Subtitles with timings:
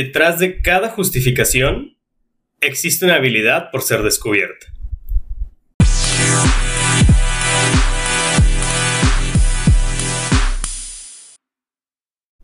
[0.00, 1.98] Detrás de cada justificación
[2.60, 4.68] existe una habilidad por ser descubierta.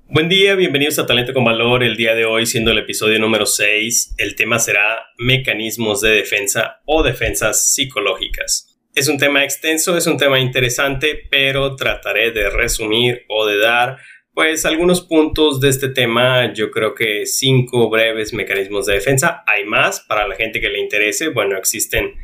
[0.08, 1.84] Buen día, bienvenidos a Talento con Valor.
[1.84, 6.80] El día de hoy, siendo el episodio número 6, el tema será mecanismos de defensa
[6.86, 8.80] o defensas psicológicas.
[8.96, 13.98] Es un tema extenso, es un tema interesante, pero trataré de resumir o de dar
[14.34, 19.44] pues algunos puntos de este tema, yo creo que cinco breves mecanismos de defensa.
[19.46, 21.28] Hay más para la gente que le interese.
[21.28, 22.14] Bueno, existen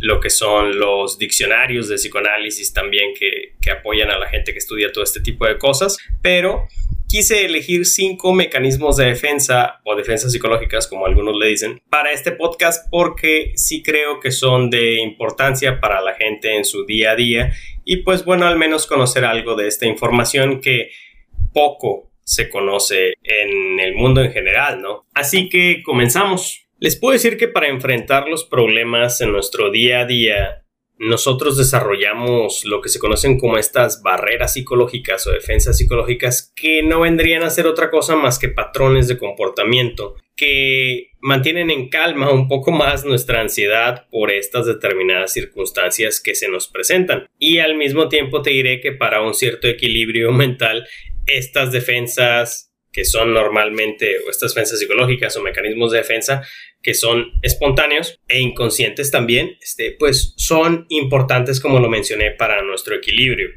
[0.00, 4.58] lo que son los diccionarios de psicoanálisis también que, que apoyan a la gente que
[4.58, 6.66] estudia todo este tipo de cosas, pero
[7.08, 12.32] quise elegir cinco mecanismos de defensa o defensas psicológicas, como algunos le dicen, para este
[12.32, 17.16] podcast porque sí creo que son de importancia para la gente en su día a
[17.16, 17.52] día
[17.84, 20.90] y pues bueno, al menos conocer algo de esta información que
[21.52, 25.06] poco se conoce en el mundo en general, ¿no?
[25.14, 26.66] Así que comenzamos.
[26.78, 30.64] Les puedo decir que para enfrentar los problemas en nuestro día a día,
[30.98, 37.00] nosotros desarrollamos lo que se conocen como estas barreras psicológicas o defensas psicológicas que no
[37.00, 42.48] vendrían a ser otra cosa más que patrones de comportamiento que mantienen en calma un
[42.48, 47.26] poco más nuestra ansiedad por estas determinadas circunstancias que se nos presentan.
[47.38, 50.86] Y al mismo tiempo te diré que para un cierto equilibrio mental
[51.26, 56.42] estas defensas que son normalmente, o estas defensas psicológicas o mecanismos de defensa
[56.82, 62.94] que son espontáneos e inconscientes también, este, pues son importantes como lo mencioné para nuestro
[62.94, 63.48] equilibrio.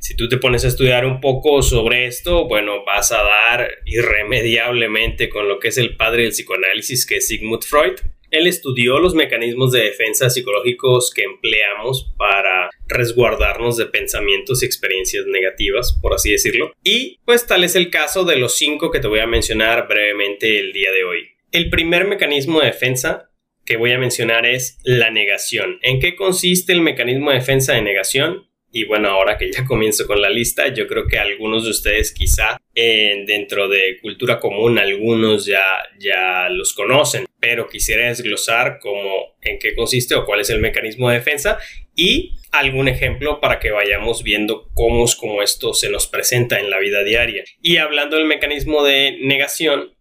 [0.00, 5.28] Si tú te pones a estudiar un poco sobre esto, bueno, vas a dar irremediablemente
[5.28, 7.94] con lo que es el padre del psicoanálisis, que es Sigmund Freud,
[8.30, 15.26] él estudió los mecanismos de defensa psicológicos que empleamos para resguardarnos de pensamientos y experiencias
[15.26, 16.72] negativas, por así decirlo.
[16.82, 20.58] Y pues tal es el caso de los cinco que te voy a mencionar brevemente
[20.58, 21.28] el día de hoy.
[21.52, 23.30] El primer mecanismo de defensa
[23.64, 25.78] que voy a mencionar es la negación.
[25.82, 28.48] ¿En qué consiste el mecanismo de defensa de negación?
[28.76, 32.12] Y bueno, ahora que ya comienzo con la lista, yo creo que algunos de ustedes
[32.12, 35.64] quizá eh, dentro de cultura común, algunos ya,
[35.98, 41.08] ya los conocen, pero quisiera desglosar cómo, en qué consiste o cuál es el mecanismo
[41.08, 41.58] de defensa
[41.94, 46.68] y algún ejemplo para que vayamos viendo cómo es como esto se nos presenta en
[46.68, 47.44] la vida diaria.
[47.62, 49.94] Y hablando del mecanismo de negación,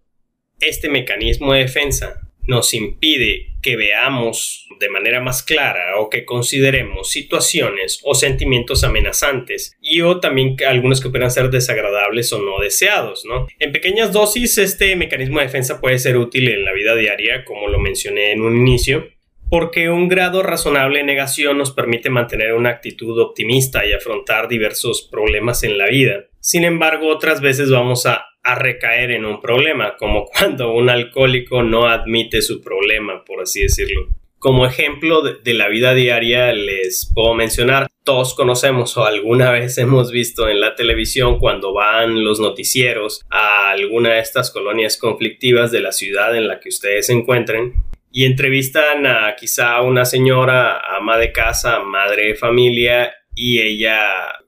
[0.59, 7.09] este mecanismo de defensa nos impide que veamos de manera más clara o que consideremos
[7.09, 13.25] situaciones o sentimientos amenazantes y o también algunos que puedan ser desagradables o no deseados,
[13.25, 13.47] ¿no?
[13.59, 17.67] En pequeñas dosis este mecanismo de defensa puede ser útil en la vida diaria, como
[17.67, 19.09] lo mencioné en un inicio,
[19.49, 25.07] porque un grado razonable de negación nos permite mantener una actitud optimista y afrontar diversos
[25.11, 26.25] problemas en la vida.
[26.39, 31.63] Sin embargo, otras veces vamos a a recaer en un problema, como cuando un alcohólico
[31.63, 34.07] no admite su problema, por así decirlo.
[34.45, 40.11] Como ejemplo de, la vida diaria les puedo mencionar, todos conocemos o alguna vez hemos
[40.11, 45.79] visto en la televisión cuando van los noticieros a alguna de estas colonias conflictivas de
[45.79, 47.73] la ciudad en la que ustedes se encuentren
[48.11, 53.99] y entrevistan a quizá una señora, ama de casa, madre de familia y ella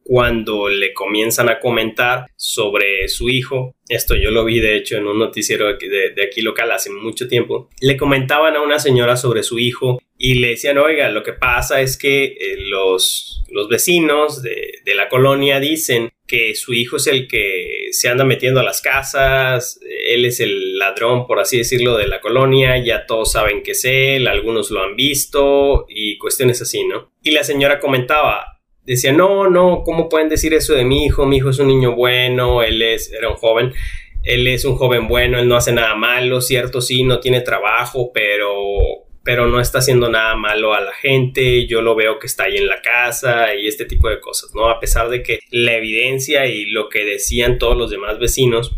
[0.04, 5.06] cuando le comienzan a comentar sobre su hijo, esto yo lo vi de hecho en
[5.06, 9.60] un noticiero de, aquí local hace mucho tiempo, le comentaban a una señora sobre su
[9.60, 14.80] hijo y le decían, oiga, lo que pasa es que eh, los, los vecinos de,
[14.86, 18.82] de la colonia dicen que su hijo es el que se anda metiendo a las
[18.82, 23.72] casas, él es el ladrón, por así decirlo, de la colonia, ya todos saben que
[23.72, 27.12] es él, algunos lo han visto y cuestiones así, ¿no?
[27.24, 28.57] Y la señora comentaba,
[28.94, 31.26] decía, no, no, ¿cómo pueden decir eso de mi hijo?
[31.26, 33.74] Mi hijo es un niño bueno, él es, era un joven,
[34.24, 38.12] él es un joven bueno, él no hace nada malo, cierto, sí, no tiene trabajo,
[38.14, 38.54] pero
[39.24, 42.56] pero no está haciendo nada malo a la gente, yo lo veo que está ahí
[42.56, 44.70] en la casa y este tipo de cosas, ¿no?
[44.70, 48.74] A pesar de que la evidencia y lo que decían todos los demás vecinos,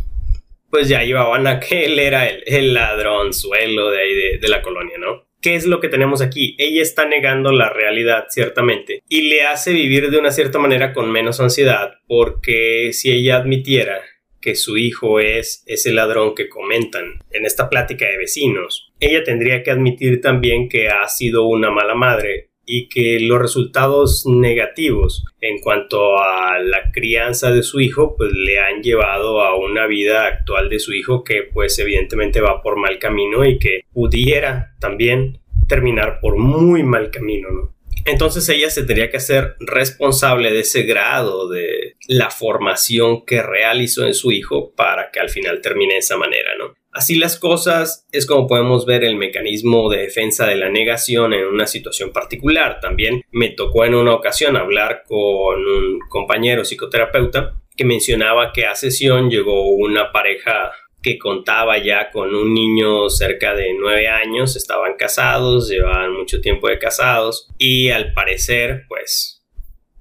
[0.71, 4.63] pues ya llevaban a que él era el, el ladronzuelo de ahí de, de la
[4.63, 5.28] colonia, ¿no?
[5.41, 6.55] ¿Qué es lo que tenemos aquí?
[6.57, 11.09] Ella está negando la realidad, ciertamente, y le hace vivir de una cierta manera con
[11.09, 14.01] menos ansiedad, porque si ella admitiera
[14.41, 19.63] que su hijo es ese ladrón que comentan en esta plática de vecinos, ella tendría
[19.63, 25.57] que admitir también que ha sido una mala madre y que los resultados negativos en
[25.59, 30.69] cuanto a la crianza de su hijo pues le han llevado a una vida actual
[30.69, 36.19] de su hijo que pues evidentemente va por mal camino y que pudiera también terminar
[36.21, 37.75] por muy mal camino, ¿no?
[38.05, 44.05] Entonces ella se tendría que hacer responsable de ese grado de la formación que realizó
[44.05, 46.75] en su hijo para que al final termine de esa manera, ¿no?
[46.91, 51.45] Así las cosas es como podemos ver el mecanismo de defensa de la negación en
[51.45, 52.79] una situación particular.
[52.79, 58.75] También me tocó en una ocasión hablar con un compañero psicoterapeuta que mencionaba que a
[58.75, 60.71] sesión llegó una pareja
[61.01, 66.67] que contaba ya con un niño cerca de nueve años, estaban casados, llevaban mucho tiempo
[66.67, 69.45] de casados y al parecer pues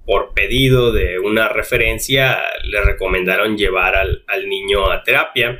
[0.05, 5.59] por pedido de una referencia le recomendaron llevar al, niño a terapia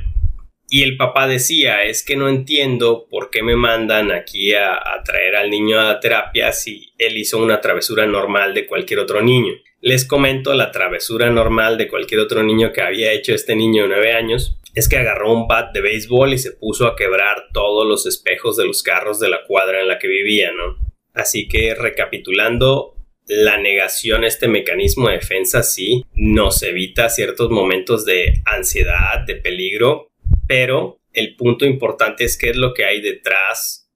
[0.69, 5.03] y el papá decía, es que no entiendo por qué me mandan aquí a, a,
[5.03, 9.53] traer al niño a terapia si él hizo una travesura normal de cualquier otro niño.
[9.81, 13.89] Les comento la travesura normal de cualquier otro niño que había hecho este niño de
[13.89, 14.59] 9 años.
[14.75, 18.57] Es que agarró un bat de béisbol y se puso a quebrar todos los espejos
[18.57, 20.77] de los carros de la cuadra en la que vivía, ¿no?
[21.13, 22.95] Así que recapitulando,
[23.25, 30.09] la negación, este mecanismo de defensa sí nos evita ciertos momentos de ansiedad, de peligro,
[30.49, 33.87] pero el punto importante es qué es lo que hay detrás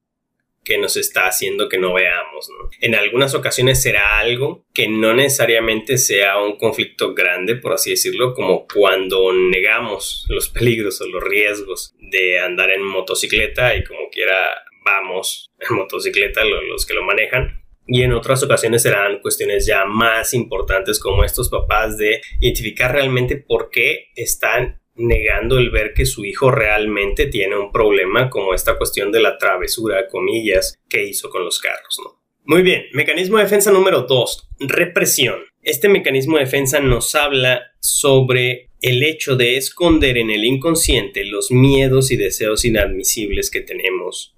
[0.64, 2.48] que nos está haciendo que no veamos.
[2.80, 8.36] En algunas ocasiones será algo que no necesariamente sea un conflicto grande, por así decirlo,
[8.36, 14.48] como cuando negamos los peligros o los riesgos de andar en motocicleta y como quiera
[14.86, 17.64] vamos en motocicleta los que lo manejan.
[17.88, 23.38] Y en otras ocasiones serán cuestiones ya más importantes como estos papás de identificar realmente
[23.38, 28.78] por qué están negando el ver que su hijo realmente tiene un problema como esta
[28.78, 32.22] cuestión de la travesura, comillas, que hizo con los carros, ¿no?
[32.46, 35.40] Muy bien, mecanismo de defensa número 2, represión.
[35.62, 41.52] Este mecanismo de defensa nos habla sobre el hecho de esconder en el inconsciente los
[41.52, 44.33] miedos y deseos inadmisibles que tenemos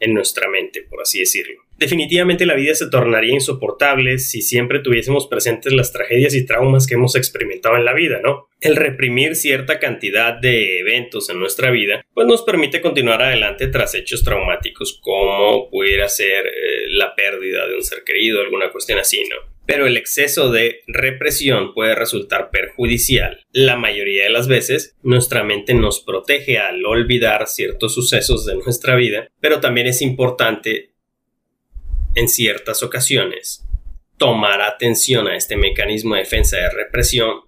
[0.00, 1.62] en nuestra mente, por así decirlo.
[1.80, 6.94] Definitivamente la vida se tornaría insoportable si siempre tuviésemos presentes las tragedias y traumas que
[6.94, 8.48] hemos experimentado en la vida, ¿no?
[8.60, 13.94] El reprimir cierta cantidad de eventos en nuestra vida, pues nos permite continuar adelante tras
[13.94, 19.24] hechos traumáticos como pudiera ser eh, la pérdida de un ser querido, alguna cuestión así,
[19.30, 19.36] ¿no?
[19.70, 23.46] Pero el exceso de represión puede resultar perjudicial.
[23.52, 28.96] La mayoría de las veces, nuestra mente nos protege al olvidar ciertos sucesos de nuestra
[28.96, 30.90] vida, pero también es importante
[32.16, 33.64] en ciertas ocasiones,
[34.16, 37.42] tomar atención a este mecanismo de defensa de represión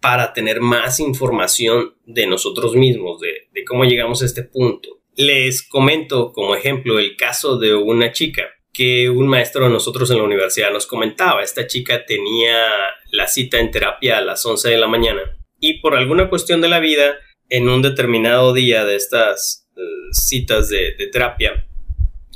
[0.00, 5.00] para tener más información de nosotros mismos, de, cómo llegamos a este punto.
[5.16, 8.44] Les comento como ejemplo el caso de una chica
[8.76, 11.42] que un maestro de nosotros en la universidad nos comentaba.
[11.42, 12.66] Esta chica tenía
[13.10, 15.22] la cita en terapia a las 11 de la mañana
[15.58, 17.14] y por alguna cuestión de la vida,
[17.48, 19.80] en un determinado día de estas eh,
[20.12, 21.66] citas de terapia,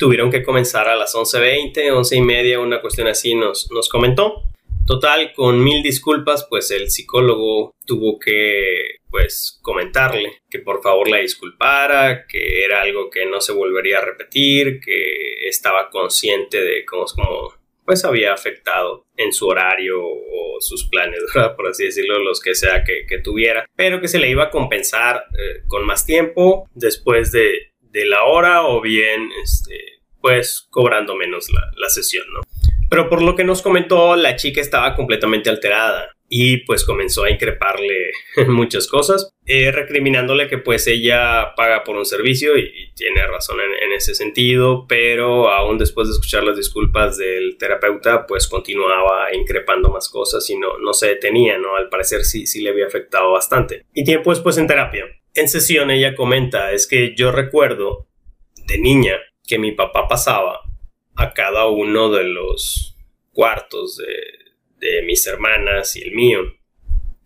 [0.01, 4.45] tuvieron que comenzar a las 11.20, 11 y media, una cuestión así nos, nos comentó.
[4.87, 11.19] Total, con mil disculpas, pues el psicólogo tuvo que, pues, comentarle que por favor la
[11.19, 17.05] disculpara, que era algo que no se volvería a repetir, que estaba consciente de cómo,
[17.15, 17.61] cómo
[17.91, 21.21] pues había afectado en su horario o sus planes,
[21.57, 25.25] por así decirlo, los que sea que, tuviera, pero que se le iba a compensar
[25.37, 31.49] eh, con más tiempo después de, de la hora o bien, este, pues, cobrando menos
[31.51, 32.43] la, sesión, ¿no?
[32.91, 37.31] Pero por lo que nos comentó, la chica estaba completamente alterada y pues comenzó a
[37.31, 38.13] increparle
[38.49, 43.93] muchas cosas, eh, recriminándole que pues ella paga por un servicio y, tiene razón en,
[43.93, 50.09] ese sentido, pero aún después de escuchar las disculpas del terapeuta, pues continuaba increpando más
[50.11, 51.77] cosas y no, no se detenía, ¿no?
[51.77, 53.87] Al parecer sí, sí le había afectado bastante.
[53.95, 55.05] Y tiempo después en terapia,
[55.35, 58.07] en sesión ella comenta, es que yo recuerdo
[58.67, 59.17] de niña
[59.47, 60.61] que mi papá pasaba
[61.21, 62.97] a cada uno de los
[63.33, 66.41] cuartos de, mis hermanas y el mío.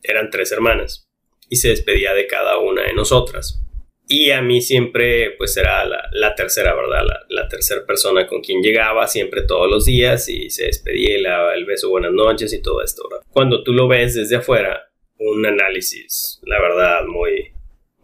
[0.03, 1.07] Eran tres hermanas.
[1.49, 3.61] Y se despedía de cada una de nosotras.
[4.09, 7.05] Y a mí siempre, pues era la, tercera, ¿verdad?
[7.29, 11.25] La, tercera persona con quien llegaba siempre todos los días y se despedía y
[11.57, 16.41] el beso buenas noches y todo esto, Cuando tú lo ves desde afuera, un análisis,
[16.45, 17.54] la verdad, muy,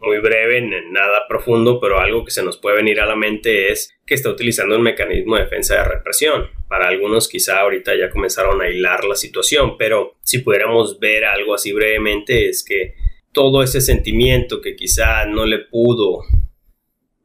[0.00, 3.92] muy breve, nada profundo, pero algo que se nos puede venir a la mente es
[4.07, 6.49] que está utilizando un mecanismo de defensa de represión.
[6.69, 11.54] Para algunos quizá ahorita ya comenzaron a hilar la situación, pero si pudiéramos ver algo
[11.54, 12.95] así brevemente es que
[13.33, 16.23] todo ese sentimiento que quizá no le pudo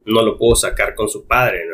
[0.06, 1.64] no lo pudo sacar con su padre,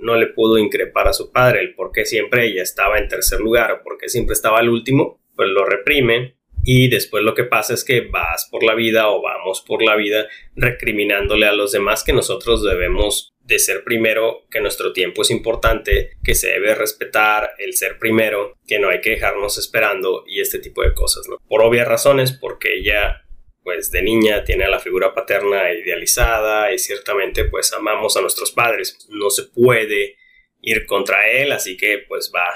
[0.00, 3.38] no, le pudo increpar a su padre el por qué siempre ella estaba en tercer
[3.40, 7.44] lugar o por qué siempre estaba al último, pues lo reprime y después lo que
[7.44, 11.72] pasa es que vas por la vida o vamos por la vida recriminándole a los
[11.72, 16.74] demás que nosotros debemos de ser primero, que nuestro tiempo es importante, que se debe
[16.74, 21.26] respetar el ser primero, que no hay que dejarnos esperando y este tipo de cosas,
[21.28, 21.38] ¿no?
[21.48, 23.22] Por obvias razones, porque ella
[23.62, 28.52] pues de niña tiene a la figura paterna idealizada y ciertamente pues amamos a nuestros
[28.52, 29.06] padres.
[29.10, 30.16] No se puede
[30.60, 32.48] ir contra él, así que pues va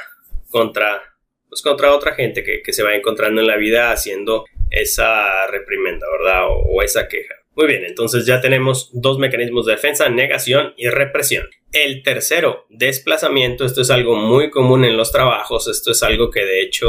[0.50, 1.15] contra,
[1.48, 6.46] pues contra otra gente que, se va encontrando en la vida haciendo esa reprimenda, ¿verdad?
[6.48, 7.34] o esa queja.
[7.56, 11.48] Muy bien, entonces ya tenemos dos mecanismos de defensa, negación y represión.
[11.72, 13.64] El tercero, desplazamiento.
[13.64, 15.66] Esto es algo muy común en los trabajos.
[15.66, 16.88] Esto es algo que de hecho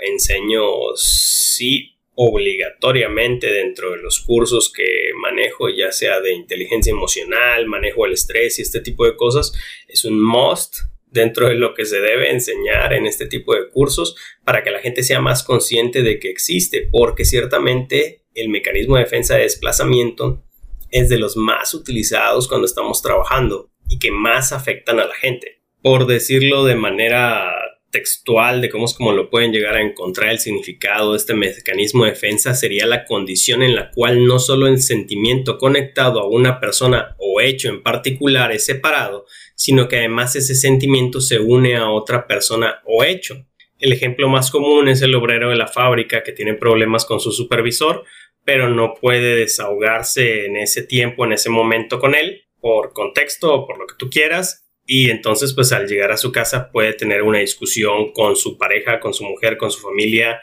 [0.00, 0.62] enseño
[0.94, 8.12] sí obligatoriamente dentro de los cursos que manejo, ya sea de inteligencia emocional, manejo el
[8.12, 9.52] estrés y este tipo de cosas.
[9.88, 10.76] Es un must
[11.14, 14.80] dentro de lo que se debe enseñar en este tipo de cursos para que la
[14.80, 20.44] gente sea más consciente de que existe, porque ciertamente el mecanismo de defensa de desplazamiento
[20.90, 25.62] es de los más utilizados cuando estamos trabajando y que más afectan a la gente.
[25.80, 27.52] Por decirlo de manera
[27.94, 32.04] textual de cómo es como lo pueden llegar a encontrar el significado de este mecanismo
[32.04, 36.58] de defensa sería la condición en la cual no solo el sentimiento conectado a una
[36.58, 41.90] persona o hecho en particular es separado, sino que además ese sentimiento se une a
[41.90, 43.46] otra persona o hecho.
[43.78, 47.32] El ejemplo más común es el obrero de la fábrica que tiene problemas con su
[47.32, 48.04] supervisor
[48.44, 53.66] pero no puede desahogarse en ese tiempo, en ese momento con él, por contexto o
[53.66, 54.66] por lo que tú quieras.
[54.86, 59.00] Y entonces, pues al llegar a su casa puede tener una discusión con su pareja,
[59.00, 60.42] con su mujer, con su familia,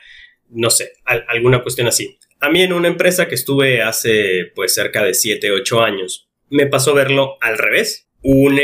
[0.50, 2.18] no sé, alguna cuestión así.
[2.40, 6.66] A mí en una empresa que estuve hace pues cerca de 7, 8 años, me
[6.66, 8.10] pasó verlo al revés.
[8.24, 8.60] Un,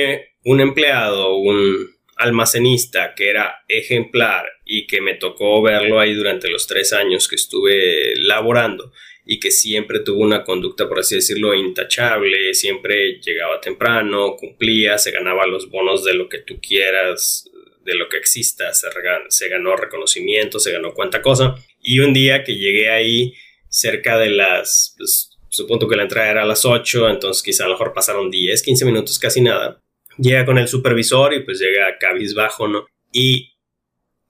[0.48, 6.68] un empleado, un almacenista que era ejemplar y que me tocó verlo ahí durante los
[6.68, 8.94] tres años que estuve laborando,
[9.26, 15.12] y que siempre tuvo una conducta, por así decirlo, intachable, siempre llegaba temprano, cumplía, se
[15.12, 17.52] ganaba los bonos de lo que tú quieras,
[17.84, 21.56] de lo que exista, se, ganó reconocimiento, se ganó cuánta cosa.
[21.82, 23.34] Y un día que llegué ahí
[23.68, 27.68] cerca de las, pues, supongo que la entrada era a las 8, entonces quizá a
[27.68, 29.84] lo mejor pasaron 10, 15 minutos, casi nada.
[30.18, 32.88] Llega con el supervisor y pues llega cabizbajo, ¿no?
[33.12, 33.54] Y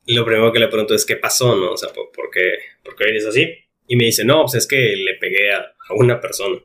[0.08, 1.72] lo primero que le pregunto es qué pasó, ¿no?
[1.72, 2.54] O sea, ¿por, qué,
[2.84, 3.48] por qué eres así?
[3.88, 6.58] Y me dice, no, pues es que le pegué a, una persona,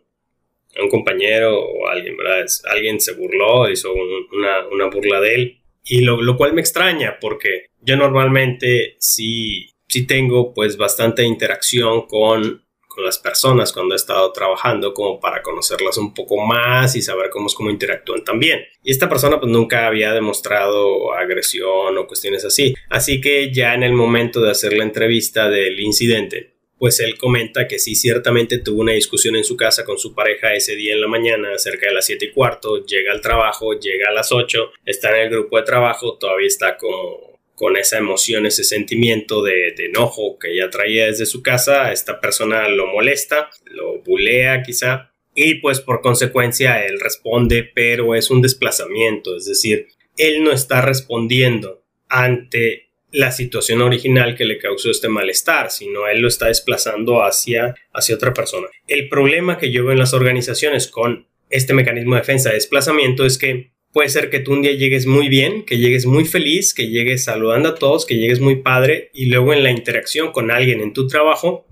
[0.77, 2.47] a un compañero o a alguien, ¿verdad?
[2.71, 5.59] alguien se burló, hizo una, burla de él.
[5.85, 12.65] Y lo, cual me extraña porque yo normalmente sí, sí tengo pues bastante interacción con,
[12.95, 17.31] con las personas cuando he estado trabajando como para conocerlas un poco más y saber
[17.31, 18.61] cómo es cómo interactúan también.
[18.83, 22.75] Y esta persona pues nunca había demostrado agresión o cuestiones así.
[22.89, 27.69] Así que ya en el momento de hacer la entrevista del incidente, pues él comenta
[27.69, 31.01] que sí, ciertamente tuvo una discusión en su casa con su pareja ese día en
[31.01, 34.73] la mañana, cerca de las 7 y cuarto, llega al trabajo, llega a las 8,
[34.85, 37.32] está en el grupo de trabajo, todavía está como
[37.63, 42.69] con esa emoción, ese sentimiento de, enojo que ya traía desde su casa, esta persona
[42.69, 49.37] lo molesta, lo bulea quizá, y pues por consecuencia él responde, pero es un desplazamiento,
[49.37, 55.71] es decir, él no está respondiendo ante la situación original que le causó este malestar,
[55.71, 58.67] sino él lo está desplazando hacia, hacia otra persona.
[58.89, 63.25] El problema que yo veo en las organizaciones con este mecanismo de defensa de desplazamiento
[63.25, 66.75] es que puede ser que tú un día llegues muy bien, que llegues muy feliz,
[66.75, 70.51] que llegues saludando a todos, que llegues muy padre y luego en la interacción con
[70.51, 71.67] alguien en tu trabajo,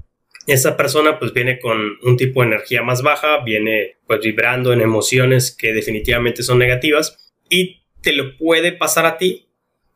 [0.46, 4.80] esa persona pues viene con un tipo de energía más baja, viene pues vibrando en
[4.80, 9.46] emociones que definitivamente son negativas y te lo puede pasar a ti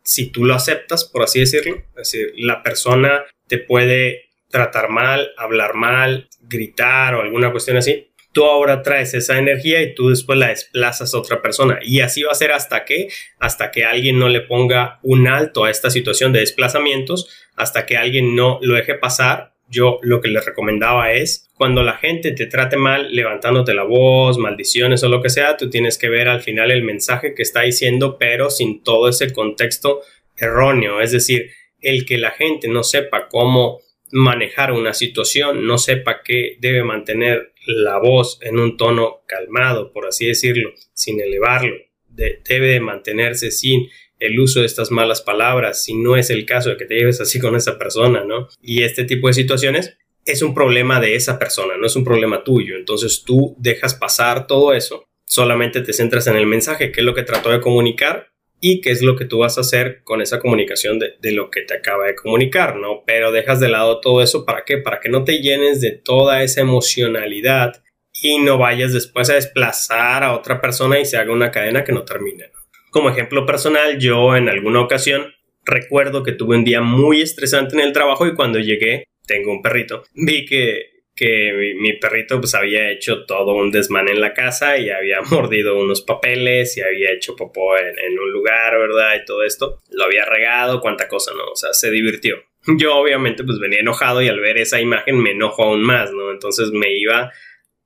[0.03, 1.77] si tú lo aceptas, por así decirlo.
[1.97, 8.11] Es decir, la persona te puede tratar mal, hablar mal, gritar o alguna cuestión así.
[8.35, 11.79] Tú ahora traes esa energía y tú después la desplazas a otra persona.
[11.83, 15.65] Y así va a ser hasta que, hasta que alguien no le ponga un alto
[15.65, 20.29] a esta situación de desplazamientos, hasta que alguien no lo deje pasar yo lo que
[20.29, 25.23] les recomendaba es cuando la gente te trate mal levantándote la voz, maldiciones o lo
[25.23, 28.83] que sea, tú tienes que ver al final el mensaje que está diciendo, pero sin
[28.83, 30.03] todo ese contexto
[30.37, 31.01] erróneo.
[31.01, 31.51] Es decir,
[31.81, 37.53] el que la gente no sepa cómo manejar una situación, no sepa que debe mantener
[37.67, 41.75] la voz en un tono calmado, por así decirlo, sin elevarlo,
[42.09, 46.71] debe de mantenerse sin el uso de estas malas palabras, si no es el caso
[46.71, 48.49] de que te lleves así con esa persona, ¿no?
[48.63, 52.45] Y este tipo de situaciones es un problema de esa persona, no es un problema
[52.45, 52.77] tuyo.
[52.77, 57.15] Entonces tú dejas pasar todo eso, solamente te centras en el mensaje, qué es lo
[57.15, 58.34] que trató de comunicar
[58.67, 61.51] y qué es lo que tú vas a hacer con esa comunicación de, de, lo
[61.51, 63.03] que te acaba de comunicar, ¿no?
[63.07, 64.79] Pero dejas de lado todo eso, ¿para qué?
[64.79, 67.83] Para que no te llenes de toda esa emocionalidad
[68.23, 71.93] y no vayas después a desplazar a otra persona y se haga una cadena que
[71.93, 72.53] no termine.
[72.91, 75.35] Como ejemplo personal, yo en alguna ocasión
[75.67, 79.61] recuerdo que tuve un día muy estresante en el trabajo y cuando llegué, tengo un
[79.61, 84.79] perrito, vi que, que mi, perrito pues había hecho todo un desmán en la casa
[84.79, 89.17] y había mordido unos papeles y había hecho popó en, un lugar, ¿verdad?
[89.21, 89.81] Y todo esto.
[89.91, 91.45] Lo había regado, cuánta cosa, ¿no?
[91.53, 92.43] O sea, se divirtió.
[92.79, 96.31] Yo obviamente pues venía enojado y al ver esa imagen me enojo aún más, ¿no?
[96.31, 97.33] Entonces me iba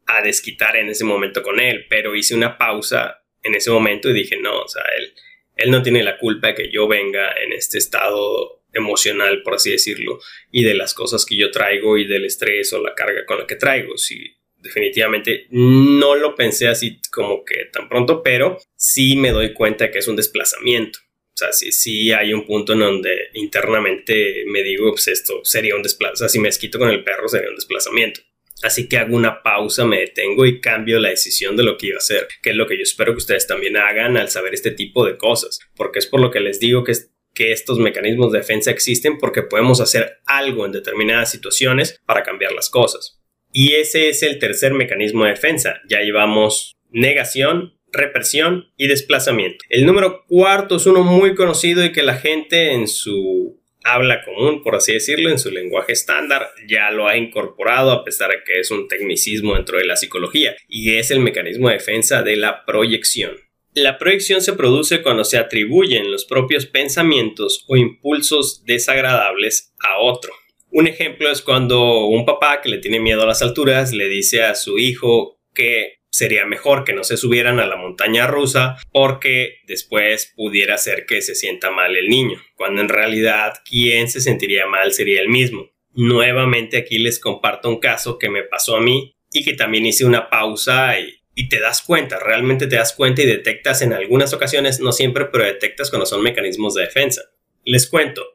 [0.06, 4.14] a desquitar en ese momento con él, pero hice una pausa en ese momento y
[4.14, 5.12] dije, no, o sea, él,
[5.56, 9.70] él no tiene la culpa de que yo venga en este estado emocional, por así
[9.70, 10.20] decirlo,
[10.50, 13.46] y de las cosas que yo traigo y del estrés o la carga con la
[13.46, 13.96] que traigo.
[13.96, 19.90] Sí, definitivamente no lo pensé así como que tan pronto, pero sí me doy cuenta
[19.90, 20.98] que es un desplazamiento.
[21.34, 25.76] O sea, sí, sí hay un punto en donde internamente me digo, pues esto sería
[25.76, 26.24] un desplazamiento.
[26.24, 28.20] O sea, si me esquito con el perro sería un desplazamiento.
[28.62, 31.96] Así que hago una pausa, me detengo y cambio la decisión de lo que iba
[31.96, 34.72] a hacer, que es lo que yo espero que ustedes también hagan al saber este
[34.72, 36.92] tipo de cosas, porque es por lo que les digo que
[37.34, 42.52] que estos mecanismos de defensa existen porque podemos hacer algo en determinadas situaciones para cambiar
[42.52, 43.20] las cosas.
[43.52, 45.80] Y ese es el tercer mecanismo de defensa.
[45.88, 49.64] Ya llevamos negación, represión y desplazamiento.
[49.68, 54.62] El número cuarto es uno muy conocido y que la gente en su habla común,
[54.62, 58.60] por así decirlo, en su lenguaje estándar, ya lo ha incorporado a pesar de que
[58.60, 62.64] es un tecnicismo dentro de la psicología y es el mecanismo de defensa de la
[62.64, 63.32] proyección.
[63.74, 70.32] La proyección se produce cuando se atribuyen los propios pensamientos o impulsos desagradables a otro.
[70.70, 74.42] Un ejemplo es cuando un papá que le tiene miedo a las alturas le dice
[74.42, 79.58] a su hijo que sería mejor que no se subieran a la montaña rusa porque
[79.66, 84.66] después pudiera ser que se sienta mal el niño, cuando en realidad quien se sentiría
[84.66, 85.70] mal sería el mismo.
[85.92, 90.04] Nuevamente aquí les comparto un caso que me pasó a mí y que también hice
[90.04, 94.34] una pausa y y te das cuenta, realmente te das cuenta y detectas en algunas
[94.34, 97.22] ocasiones, no siempre, pero detectas cuando son mecanismos de defensa.
[97.62, 98.26] Les cuento,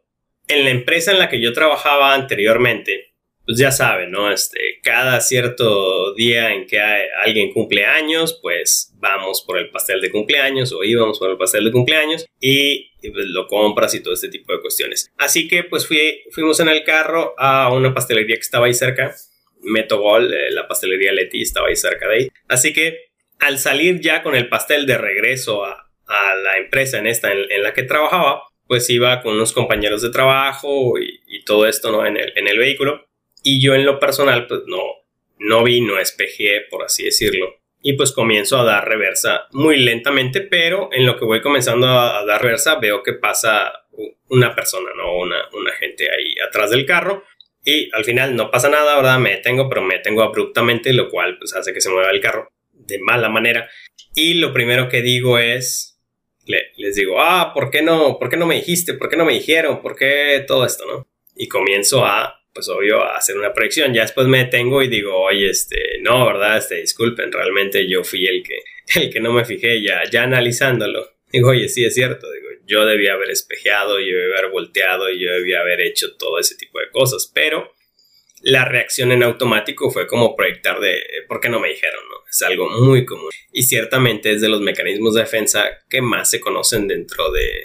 [0.48, 3.14] en la empresa en la que yo trabajaba anteriormente,
[3.46, 4.32] pues ya saben, ¿no?
[4.32, 10.10] Este, cada cierto día en que alguien cumple años, pues vamos por el pastel de
[10.10, 14.30] cumpleaños o íbamos por el pastel de cumpleaños y, pues, lo compras y todo este
[14.30, 15.12] tipo de cuestiones.
[15.18, 19.14] Así que pues fui, fuimos en el carro a una pastelería que estaba ahí cerca
[19.64, 22.30] Metogol, eh, la pastelería Leti estaba ahí cerca de ahí.
[22.48, 25.80] Así que al salir ya con el pastel de regreso a,
[26.44, 30.94] la empresa en esta en, la que trabajaba, pues iba con unos compañeros de trabajo
[31.00, 32.06] y, todo esto ¿no?
[32.06, 33.06] en, el, vehículo.
[33.42, 34.82] Y yo en lo personal, pues no,
[35.40, 37.56] no vi, no espejé, por así decirlo.
[37.82, 42.24] Y pues comienzo a dar reversa muy lentamente, pero en lo que voy comenzando a,
[42.26, 43.74] dar reversa veo que pasa
[44.30, 45.18] una persona, ¿no?
[45.18, 47.24] Una gente ahí atrás del carro
[47.64, 49.20] y al final no pasa nada, ¿verdad?
[49.20, 52.50] Me detengo, pero me detengo abruptamente, lo cual pues, hace que se mueva el carro
[52.72, 53.70] de mala manera.
[54.16, 56.00] Y lo primero que digo es,
[56.46, 58.20] les digo, ah, ¿por qué no?
[58.20, 58.94] ¿Por qué no me dijiste?
[58.94, 59.82] ¿Por qué no me dijeron?
[59.82, 61.08] ¿Por qué todo esto, no?
[61.36, 63.94] Y comienzo a, pues obvio, a hacer una proyección.
[63.94, 66.58] Ya después me detengo y digo, oye, este, no, ¿verdad?
[66.58, 68.60] Este, disculpen, realmente yo fui el que,
[69.00, 71.13] el que no me fijé ya, ya analizándolo.
[71.34, 75.32] Digo, oye, sí es cierto, digo, yo debía haber espejeado, yo debía haber volteado, yo
[75.32, 77.74] debía haber hecho todo ese tipo de cosas, pero
[78.42, 80.96] la reacción en automático fue como proyectar de
[81.28, 82.02] ¿por qué no me dijeron?
[82.08, 82.18] No?
[82.30, 86.40] Es algo muy común y ciertamente es de los mecanismos de defensa que más se
[86.40, 87.64] conocen dentro de,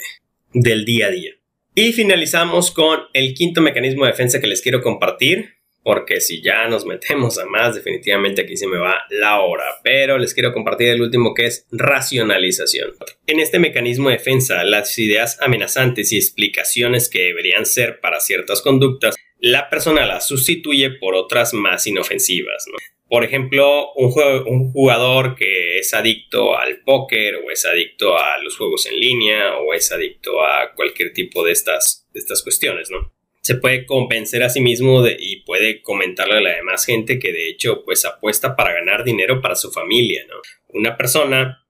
[0.54, 1.32] del día a día.
[1.74, 6.68] Y finalizamos con el quinto mecanismo de defensa que les quiero compartir, porque si ya
[6.68, 9.64] nos metemos a más, definitivamente aquí se me va la hora.
[9.82, 12.92] Pero les quiero compartir el último que es racionalización.
[13.26, 18.60] En este mecanismo de defensa, las ideas amenazantes y explicaciones que deberían ser para ciertas
[18.60, 22.66] conductas, la persona las sustituye por otras más inofensivas.
[23.08, 24.12] Por ejemplo, un,
[24.46, 29.56] un, jugador que es adicto al póker o es adicto a los juegos en línea
[29.56, 33.14] o es adicto a cualquier tipo de estas, de estas cuestiones, ¿no?
[33.48, 37.48] Se puede convencer a sí mismo y puede comentarle a la demás gente que de
[37.48, 40.34] hecho pues apuesta para ganar dinero para su familia, ¿no?
[40.68, 41.64] Una persona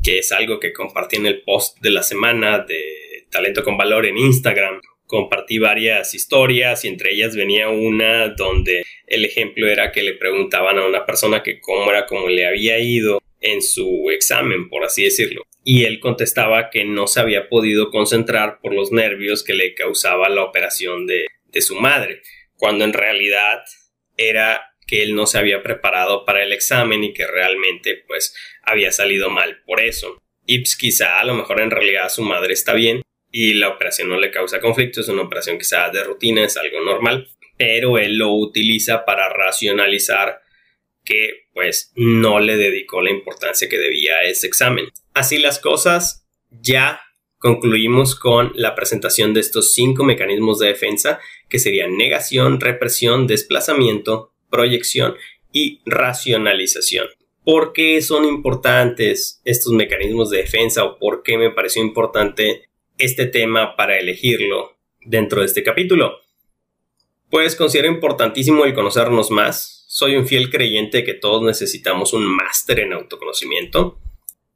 [0.00, 4.06] que es algo que compartí en el post de la semana de Talento con Valor
[4.06, 4.80] en Instagram.
[5.06, 10.78] Compartí varias historias y entre ellas venía una donde el ejemplo era que le preguntaban
[10.78, 15.04] a una persona que cómo era como le había ido en su examen, por así
[15.04, 19.74] decirlo y él contestaba que no se había podido concentrar por los nervios que le
[19.74, 21.26] causaba la operación de,
[21.60, 22.22] su madre,
[22.56, 23.62] cuando en realidad
[24.16, 28.92] era que él no se había preparado para el examen y que realmente pues había
[28.92, 30.22] salido mal por eso.
[30.46, 34.08] Y pues, quizá a lo mejor en realidad su madre está bien y la operación
[34.08, 38.16] no le causa conflicto, es una operación quizá de rutina, es algo normal, pero él
[38.16, 40.40] lo utiliza para racionalizar
[41.04, 44.88] que pues no le dedicó la importancia que debía a ese examen.
[45.14, 47.00] Así las cosas, ya
[47.38, 54.32] concluimos con la presentación de estos cinco mecanismos de defensa que serían negación, represión, desplazamiento
[54.50, 55.14] proyección
[55.52, 57.06] y racionalización.
[57.44, 63.26] ¿Por qué son importantes estos mecanismos de defensa o por qué me pareció importante este
[63.26, 66.18] tema para elegirlo dentro de este capítulo?
[67.30, 69.77] Pues considero importantísimo el conocernos más.
[69.98, 73.98] Soy un fiel creyente que todos necesitamos un máster en autoconocimiento.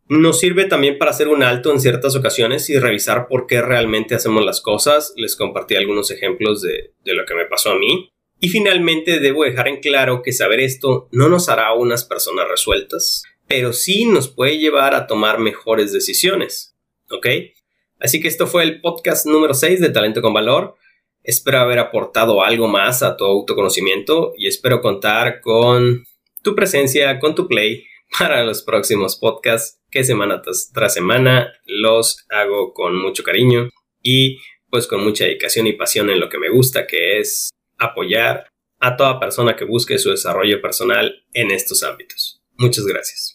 [0.07, 4.14] Nos sirve también para hacer un alto en ciertas ocasiones y revisar por qué realmente
[4.14, 5.12] hacemos las cosas.
[5.16, 8.09] Les compartí algunos ejemplos de, de lo que me pasó a mí.
[8.38, 13.24] Y finalmente debo dejar en claro que saber esto no nos hará unas personas resueltas,
[13.48, 16.76] pero sí nos puede llevar a tomar mejores decisiones.
[17.11, 17.26] ¿Ok?
[17.98, 20.76] Así que esto fue el podcast número 6 de Talento con Valor.
[21.24, 26.04] Espero haber aportado algo más a tu autoconocimiento y espero contar con
[26.42, 27.85] tu presencia, con tu play
[28.18, 33.68] para los próximos podcasts que semana tras, semana los hago con mucho cariño
[34.02, 34.38] y
[34.70, 38.46] pues con mucha dedicación y pasión en lo que me gusta, que es apoyar
[38.80, 42.40] a toda persona que busque su desarrollo personal en estos ámbitos.
[42.56, 43.31] Muchas gracias.